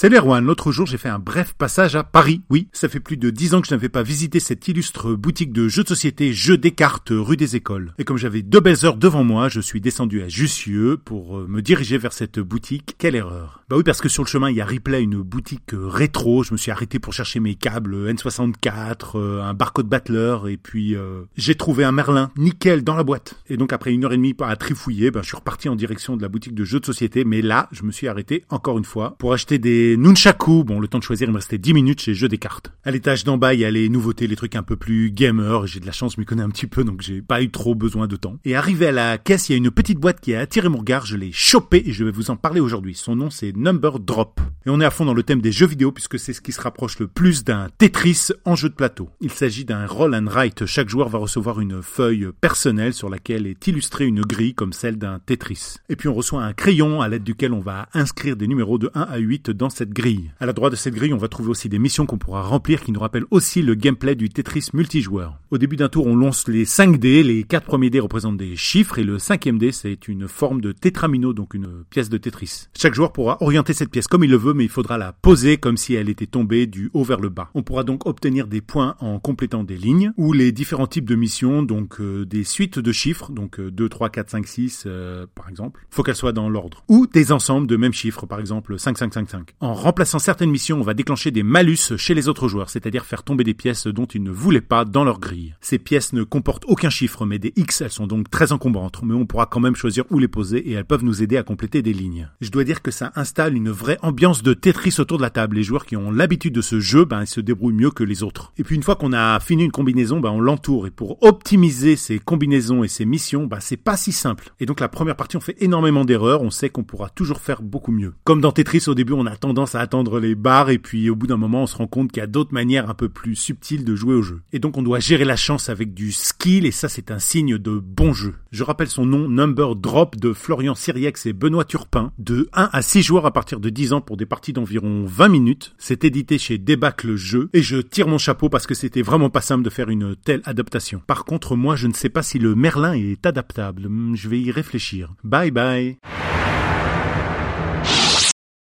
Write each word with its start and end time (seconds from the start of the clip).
C'est 0.00 0.14
Erwan. 0.14 0.44
L'autre 0.44 0.70
jour, 0.70 0.86
j'ai 0.86 0.96
fait 0.96 1.08
un 1.08 1.18
bref 1.18 1.54
passage 1.58 1.96
à 1.96 2.04
Paris. 2.04 2.42
Oui, 2.50 2.68
ça 2.72 2.88
fait 2.88 3.00
plus 3.00 3.16
de 3.16 3.30
dix 3.30 3.54
ans 3.54 3.60
que 3.60 3.66
je 3.66 3.74
n'avais 3.74 3.88
pas 3.88 4.04
visité 4.04 4.38
cette 4.38 4.68
illustre 4.68 5.14
boutique 5.14 5.52
de 5.52 5.66
jeux 5.66 5.82
de 5.82 5.88
société 5.88 6.32
Jeux 6.32 6.56
des 6.56 6.70
cartes 6.70 7.08
rue 7.10 7.36
des 7.36 7.56
Écoles. 7.56 7.94
Et 7.98 8.04
comme 8.04 8.16
j'avais 8.16 8.42
deux 8.42 8.60
belles 8.60 8.86
heures 8.86 8.96
devant 8.96 9.24
moi, 9.24 9.48
je 9.48 9.60
suis 9.60 9.80
descendu 9.80 10.22
à 10.22 10.28
Jussieu 10.28 10.98
pour 11.04 11.38
euh, 11.38 11.48
me 11.48 11.62
diriger 11.62 11.98
vers 11.98 12.12
cette 12.12 12.38
boutique. 12.38 12.94
Quelle 12.96 13.16
erreur. 13.16 13.64
Bah 13.68 13.76
oui, 13.76 13.82
parce 13.82 14.00
que 14.00 14.08
sur 14.08 14.22
le 14.22 14.28
chemin, 14.28 14.50
il 14.50 14.56
y 14.56 14.60
a 14.60 14.64
Ripley, 14.64 15.02
une 15.02 15.20
boutique 15.20 15.74
euh, 15.74 15.88
rétro. 15.88 16.44
Je 16.44 16.52
me 16.52 16.58
suis 16.58 16.70
arrêté 16.70 17.00
pour 17.00 17.12
chercher 17.12 17.40
mes 17.40 17.56
câbles 17.56 18.08
N64, 18.08 19.16
euh, 19.16 19.42
un 19.42 19.52
barcode 19.52 19.88
Battler, 19.88 20.36
et 20.46 20.58
puis 20.58 20.94
j'ai 21.36 21.56
trouvé 21.56 21.82
un 21.82 21.90
Merlin 21.90 22.30
nickel 22.36 22.84
dans 22.84 22.94
la 22.94 23.02
boîte. 23.02 23.34
Et 23.48 23.56
donc 23.56 23.72
après 23.72 23.92
une 23.92 24.04
heure 24.04 24.12
et 24.12 24.16
demie 24.16 24.36
à 24.42 24.54
trifouiller, 24.54 25.10
ben, 25.10 25.22
je 25.22 25.26
suis 25.26 25.36
reparti 25.36 25.68
en 25.68 25.74
direction 25.74 26.16
de 26.16 26.22
la 26.22 26.28
boutique 26.28 26.54
de 26.54 26.62
jeux 26.62 26.78
de 26.78 26.86
société. 26.86 27.24
Mais 27.24 27.42
là, 27.42 27.68
je 27.72 27.82
me 27.82 27.90
suis 27.90 28.06
arrêté 28.06 28.44
encore 28.48 28.78
une 28.78 28.84
fois 28.84 29.16
pour 29.18 29.32
acheter 29.32 29.58
des 29.58 29.87
nunchaku. 29.96 30.64
Bon, 30.64 30.80
le 30.80 30.88
temps 30.88 30.98
de 30.98 31.04
choisir, 31.04 31.28
il 31.28 31.32
me 31.32 31.36
restait 31.36 31.58
10 31.58 31.74
minutes 31.74 32.00
chez 32.00 32.14
Jeux 32.14 32.28
des 32.28 32.38
cartes. 32.38 32.72
À 32.84 32.90
l'étage 32.90 33.24
d'en 33.24 33.38
bas, 33.38 33.54
il 33.54 33.60
y 33.60 33.64
a 33.64 33.70
les 33.70 33.88
nouveautés, 33.88 34.26
les 34.26 34.36
trucs 34.36 34.56
un 34.56 34.62
peu 34.62 34.76
plus 34.76 35.10
gamer. 35.10 35.66
J'ai 35.66 35.80
de 35.80 35.86
la 35.86 35.92
chance, 35.92 36.14
je 36.16 36.20
m'y 36.20 36.26
connais 36.26 36.42
un 36.42 36.50
petit 36.50 36.66
peu, 36.66 36.84
donc 36.84 37.02
j'ai 37.02 37.22
pas 37.22 37.42
eu 37.42 37.50
trop 37.50 37.74
besoin 37.74 38.06
de 38.06 38.16
temps. 38.16 38.38
Et 38.44 38.54
arrivé 38.56 38.86
à 38.88 38.92
la 38.92 39.18
caisse, 39.18 39.48
il 39.48 39.52
y 39.52 39.54
a 39.54 39.58
une 39.58 39.70
petite 39.70 39.98
boîte 39.98 40.20
qui 40.20 40.34
a 40.34 40.40
attiré 40.40 40.68
mon 40.68 40.78
regard. 40.78 41.06
Je 41.06 41.16
l'ai 41.16 41.32
chopée 41.32 41.82
et 41.86 41.92
je 41.92 42.04
vais 42.04 42.10
vous 42.10 42.30
en 42.30 42.36
parler 42.36 42.60
aujourd'hui. 42.60 42.94
Son 42.94 43.16
nom, 43.16 43.30
c'est 43.30 43.56
Number 43.56 43.98
Drop. 43.98 44.40
Et 44.66 44.70
on 44.70 44.80
est 44.80 44.84
à 44.84 44.90
fond 44.90 45.04
dans 45.04 45.14
le 45.14 45.22
thème 45.22 45.40
des 45.40 45.52
jeux 45.52 45.66
vidéo 45.66 45.92
puisque 45.92 46.18
c'est 46.18 46.32
ce 46.32 46.40
qui 46.40 46.52
se 46.52 46.60
rapproche 46.60 46.98
le 46.98 47.08
plus 47.08 47.44
d'un 47.44 47.68
Tetris 47.78 48.28
en 48.44 48.54
jeu 48.54 48.68
de 48.68 48.74
plateau. 48.74 49.10
Il 49.20 49.30
s'agit 49.30 49.64
d'un 49.64 49.86
roll 49.86 50.14
and 50.14 50.26
write. 50.26 50.66
Chaque 50.66 50.88
joueur 50.88 51.08
va 51.08 51.18
recevoir 51.18 51.60
une 51.60 51.82
feuille 51.82 52.28
personnelle 52.40 52.94
sur 52.94 53.08
laquelle 53.08 53.46
est 53.46 53.66
illustrée 53.66 54.06
une 54.06 54.22
grille 54.22 54.54
comme 54.54 54.72
celle 54.72 54.98
d'un 54.98 55.18
Tetris. 55.18 55.76
Et 55.88 55.96
puis 55.96 56.08
on 56.08 56.14
reçoit 56.14 56.42
un 56.42 56.52
crayon 56.52 57.00
à 57.00 57.08
l'aide 57.08 57.24
duquel 57.24 57.52
on 57.52 57.60
va 57.60 57.88
inscrire 57.94 58.36
des 58.36 58.46
numéros 58.46 58.78
de 58.78 58.90
1 58.94 59.02
à 59.02 59.18
8 59.18 59.50
dans 59.50 59.67
cette 59.70 59.90
grille. 59.90 60.30
À 60.40 60.46
la 60.46 60.52
droite 60.52 60.72
de 60.72 60.76
cette 60.76 60.94
grille, 60.94 61.12
on 61.12 61.18
va 61.18 61.28
trouver 61.28 61.50
aussi 61.50 61.68
des 61.68 61.78
missions 61.78 62.06
qu'on 62.06 62.18
pourra 62.18 62.42
remplir 62.42 62.82
qui 62.82 62.92
nous 62.92 63.00
rappellent 63.00 63.26
aussi 63.30 63.62
le 63.62 63.74
gameplay 63.74 64.14
du 64.14 64.28
Tetris 64.28 64.68
multijoueur. 64.72 65.38
Au 65.50 65.58
début 65.58 65.76
d'un 65.76 65.88
tour, 65.88 66.06
on 66.06 66.16
lance 66.16 66.48
les 66.48 66.64
5 66.64 66.98
dés, 66.98 67.22
les 67.22 67.44
4 67.44 67.64
premiers 67.64 67.90
dés 67.90 68.00
représentent 68.00 68.36
des 68.36 68.56
chiffres 68.56 68.98
et 68.98 69.04
le 69.04 69.18
cinquième 69.18 69.58
dé, 69.58 69.72
c'est 69.72 70.08
une 70.08 70.28
forme 70.28 70.60
de 70.60 70.72
tétramino, 70.72 71.32
donc 71.32 71.54
une 71.54 71.84
pièce 71.90 72.08
de 72.08 72.18
Tetris. 72.18 72.68
Chaque 72.76 72.94
joueur 72.94 73.12
pourra 73.12 73.38
orienter 73.42 73.72
cette 73.72 73.90
pièce 73.90 74.06
comme 74.06 74.24
il 74.24 74.30
le 74.30 74.36
veut, 74.36 74.54
mais 74.54 74.64
il 74.64 74.70
faudra 74.70 74.98
la 74.98 75.12
poser 75.12 75.56
comme 75.56 75.76
si 75.76 75.94
elle 75.94 76.08
était 76.08 76.26
tombée 76.26 76.66
du 76.66 76.90
haut 76.92 77.04
vers 77.04 77.20
le 77.20 77.28
bas. 77.28 77.50
On 77.54 77.62
pourra 77.62 77.84
donc 77.84 78.06
obtenir 78.06 78.46
des 78.46 78.60
points 78.60 78.96
en 79.00 79.18
complétant 79.18 79.64
des 79.64 79.76
lignes 79.76 80.12
ou 80.16 80.32
les 80.32 80.52
différents 80.52 80.86
types 80.86 81.08
de 81.08 81.14
missions, 81.14 81.62
donc 81.62 82.00
euh, 82.00 82.24
des 82.24 82.44
suites 82.44 82.78
de 82.78 82.92
chiffres, 82.92 83.30
donc 83.32 83.60
2, 83.60 83.88
3, 83.88 84.10
4, 84.10 84.30
5, 84.30 84.46
6 84.46 84.88
par 85.34 85.48
exemple. 85.48 85.86
Faut 85.90 86.02
qu'elles 86.02 86.16
soient 86.16 86.32
dans 86.32 86.48
l'ordre. 86.48 86.84
Ou 86.88 87.06
des 87.06 87.32
ensembles 87.32 87.66
de 87.66 87.76
mêmes 87.76 87.92
chiffres, 87.92 88.26
par 88.26 88.40
exemple 88.40 88.78
5, 88.78 88.98
5, 88.98 89.14
5, 89.14 89.30
5. 89.30 89.54
En 89.60 89.74
remplaçant 89.74 90.20
certaines 90.20 90.52
missions, 90.52 90.78
on 90.78 90.84
va 90.84 90.94
déclencher 90.94 91.32
des 91.32 91.42
malus 91.42 91.96
chez 91.96 92.14
les 92.14 92.28
autres 92.28 92.46
joueurs, 92.46 92.70
c'est-à-dire 92.70 93.04
faire 93.04 93.24
tomber 93.24 93.42
des 93.42 93.54
pièces 93.54 93.88
dont 93.88 94.04
ils 94.04 94.22
ne 94.22 94.30
voulaient 94.30 94.60
pas 94.60 94.84
dans 94.84 95.02
leur 95.02 95.18
grille. 95.18 95.56
Ces 95.60 95.80
pièces 95.80 96.12
ne 96.12 96.22
comportent 96.22 96.64
aucun 96.68 96.90
chiffre, 96.90 97.26
mais 97.26 97.40
des 97.40 97.52
X, 97.56 97.80
elles 97.80 97.90
sont 97.90 98.06
donc 98.06 98.30
très 98.30 98.52
encombrantes, 98.52 99.00
mais 99.02 99.14
on 99.14 99.26
pourra 99.26 99.46
quand 99.46 99.58
même 99.58 99.74
choisir 99.74 100.04
où 100.10 100.20
les 100.20 100.28
poser 100.28 100.58
et 100.58 100.74
elles 100.74 100.84
peuvent 100.84 101.02
nous 101.02 101.24
aider 101.24 101.36
à 101.36 101.42
compléter 101.42 101.82
des 101.82 101.92
lignes. 101.92 102.30
Je 102.40 102.50
dois 102.50 102.62
dire 102.62 102.82
que 102.82 102.92
ça 102.92 103.10
installe 103.16 103.56
une 103.56 103.70
vraie 103.70 103.98
ambiance 104.02 104.44
de 104.44 104.54
Tetris 104.54 104.94
autour 105.00 105.16
de 105.18 105.22
la 105.24 105.30
table. 105.30 105.56
Les 105.56 105.64
joueurs 105.64 105.86
qui 105.86 105.96
ont 105.96 106.12
l'habitude 106.12 106.54
de 106.54 106.60
ce 106.60 106.78
jeu, 106.78 107.04
ben, 107.04 107.22
ils 107.22 107.26
se 107.26 107.40
débrouillent 107.40 107.74
mieux 107.74 107.90
que 107.90 108.04
les 108.04 108.22
autres. 108.22 108.52
Et 108.58 108.62
puis 108.62 108.76
une 108.76 108.84
fois 108.84 108.94
qu'on 108.94 109.12
a 109.12 109.40
fini 109.40 109.64
une 109.64 109.72
combinaison, 109.72 110.20
ben, 110.20 110.30
on 110.30 110.40
l'entoure. 110.40 110.86
Et 110.86 110.92
pour 110.92 111.20
optimiser 111.24 111.96
ces 111.96 112.20
combinaisons 112.20 112.84
et 112.84 112.88
ces 112.88 113.04
missions, 113.04 113.46
ben, 113.46 113.58
c'est 113.58 113.76
pas 113.76 113.96
si 113.96 114.12
simple. 114.12 114.52
Et 114.60 114.66
donc 114.66 114.78
la 114.78 114.88
première 114.88 115.16
partie, 115.16 115.36
on 115.36 115.40
fait 115.40 115.56
énormément 115.60 116.04
d'erreurs. 116.04 116.42
On 116.42 116.50
sait 116.50 116.70
qu'on 116.70 116.84
pourra 116.84 117.08
toujours 117.08 117.40
faire 117.40 117.60
beaucoup 117.60 117.90
mieux. 117.90 118.14
Comme 118.22 118.40
dans 118.40 118.52
Tetris, 118.52 118.84
au 118.86 118.94
début, 118.94 119.14
on 119.14 119.26
a 119.26 119.36
tendance 119.48 119.74
à 119.74 119.80
attendre 119.80 120.20
les 120.20 120.34
barres 120.34 120.68
et 120.68 120.78
puis 120.78 121.08
au 121.08 121.16
bout 121.16 121.26
d'un 121.26 121.38
moment, 121.38 121.62
on 121.62 121.66
se 121.66 121.76
rend 121.76 121.86
compte 121.86 122.12
qu'il 122.12 122.20
y 122.20 122.24
a 122.24 122.26
d'autres 122.26 122.52
manières 122.52 122.90
un 122.90 122.94
peu 122.94 123.08
plus 123.08 123.34
subtiles 123.34 123.82
de 123.82 123.96
jouer 123.96 124.14
au 124.14 124.22
jeu. 124.22 124.42
Et 124.52 124.58
donc 124.58 124.76
on 124.76 124.82
doit 124.82 125.00
gérer 125.00 125.24
la 125.24 125.36
chance 125.36 125.70
avec 125.70 125.94
du 125.94 126.12
skill 126.12 126.66
et 126.66 126.70
ça 126.70 126.88
c'est 126.88 127.10
un 127.10 127.18
signe 127.18 127.56
de 127.56 127.78
bon 127.78 128.12
jeu. 128.12 128.34
Je 128.52 128.62
rappelle 128.62 128.88
son 128.88 129.06
nom, 129.06 129.26
Number 129.28 129.74
Drop 129.74 130.16
de 130.16 130.34
Florian 130.34 130.74
Siriex 130.74 131.24
et 131.24 131.32
Benoît 131.32 131.64
Turpin, 131.64 132.12
de 132.18 132.48
1 132.52 132.68
à 132.72 132.82
6 132.82 133.02
joueurs 133.02 133.24
à 133.26 133.32
partir 133.32 133.58
de 133.58 133.70
10 133.70 133.94
ans 133.94 134.00
pour 134.02 134.18
des 134.18 134.26
parties 134.26 134.52
d'environ 134.52 135.04
20 135.06 135.28
minutes. 135.28 135.74
C'est 135.78 136.04
édité 136.04 136.36
chez 136.36 136.58
Débâcle 136.58 137.16
Jeu 137.16 137.48
et 137.54 137.62
je 137.62 137.78
tire 137.78 138.06
mon 138.06 138.18
chapeau 138.18 138.50
parce 138.50 138.66
que 138.66 138.74
c'était 138.74 139.02
vraiment 139.02 139.30
pas 139.30 139.40
simple 139.40 139.64
de 139.64 139.70
faire 139.70 139.88
une 139.88 140.14
telle 140.14 140.42
adaptation. 140.44 141.02
Par 141.06 141.24
contre, 141.24 141.56
moi 141.56 141.74
je 141.74 141.86
ne 141.86 141.94
sais 141.94 142.10
pas 142.10 142.22
si 142.22 142.38
le 142.38 142.54
Merlin 142.54 142.92
est 142.92 143.24
adaptable. 143.24 143.88
Je 144.14 144.28
vais 144.28 144.40
y 144.40 144.50
réfléchir. 144.50 145.14
Bye 145.24 145.50
bye 145.50 145.98